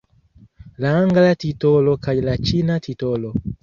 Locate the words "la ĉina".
2.31-2.83